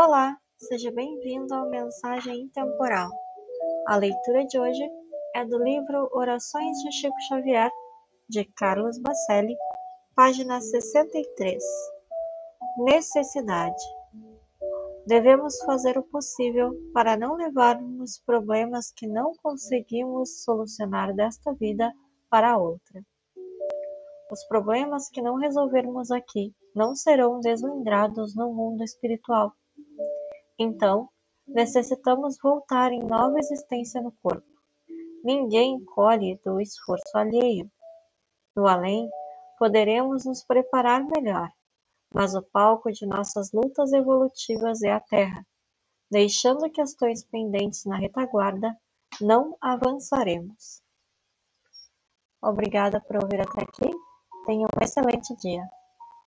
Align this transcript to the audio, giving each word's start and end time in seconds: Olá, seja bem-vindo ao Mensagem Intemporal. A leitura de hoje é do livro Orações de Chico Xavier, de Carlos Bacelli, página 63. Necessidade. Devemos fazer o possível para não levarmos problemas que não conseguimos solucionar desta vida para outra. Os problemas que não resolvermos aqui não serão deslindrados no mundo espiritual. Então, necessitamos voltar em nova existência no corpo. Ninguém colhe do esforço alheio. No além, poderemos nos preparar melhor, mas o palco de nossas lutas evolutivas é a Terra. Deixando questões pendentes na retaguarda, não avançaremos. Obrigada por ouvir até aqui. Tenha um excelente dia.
Olá, 0.00 0.38
seja 0.56 0.92
bem-vindo 0.92 1.52
ao 1.52 1.68
Mensagem 1.68 2.42
Intemporal. 2.42 3.10
A 3.88 3.96
leitura 3.96 4.46
de 4.46 4.56
hoje 4.56 4.88
é 5.34 5.44
do 5.44 5.58
livro 5.58 6.08
Orações 6.12 6.78
de 6.84 6.92
Chico 6.92 7.20
Xavier, 7.26 7.68
de 8.28 8.44
Carlos 8.44 8.96
Bacelli, 9.00 9.56
página 10.14 10.60
63. 10.60 11.60
Necessidade. 12.84 13.82
Devemos 15.04 15.58
fazer 15.64 15.98
o 15.98 16.04
possível 16.04 16.70
para 16.94 17.16
não 17.16 17.34
levarmos 17.34 18.22
problemas 18.24 18.92
que 18.92 19.08
não 19.08 19.32
conseguimos 19.42 20.44
solucionar 20.44 21.12
desta 21.12 21.52
vida 21.54 21.92
para 22.30 22.56
outra. 22.56 23.02
Os 24.30 24.44
problemas 24.44 25.10
que 25.10 25.20
não 25.20 25.34
resolvermos 25.34 26.12
aqui 26.12 26.54
não 26.72 26.94
serão 26.94 27.40
deslindrados 27.40 28.36
no 28.36 28.54
mundo 28.54 28.84
espiritual. 28.84 29.52
Então, 30.58 31.08
necessitamos 31.46 32.36
voltar 32.42 32.92
em 32.92 33.02
nova 33.02 33.38
existência 33.38 34.02
no 34.02 34.12
corpo. 34.20 34.46
Ninguém 35.22 35.84
colhe 35.84 36.40
do 36.44 36.60
esforço 36.60 37.16
alheio. 37.16 37.70
No 38.56 38.66
além, 38.66 39.08
poderemos 39.58 40.24
nos 40.24 40.44
preparar 40.44 41.04
melhor, 41.04 41.48
mas 42.12 42.34
o 42.34 42.42
palco 42.42 42.90
de 42.90 43.06
nossas 43.06 43.52
lutas 43.52 43.92
evolutivas 43.92 44.82
é 44.82 44.92
a 44.92 45.00
Terra. 45.00 45.46
Deixando 46.10 46.70
questões 46.70 47.24
pendentes 47.24 47.84
na 47.84 47.96
retaguarda, 47.96 48.76
não 49.20 49.56
avançaremos. 49.60 50.82
Obrigada 52.42 53.00
por 53.00 53.22
ouvir 53.22 53.40
até 53.40 53.62
aqui. 53.62 53.90
Tenha 54.46 54.66
um 54.66 54.82
excelente 54.84 55.36
dia. 55.36 55.68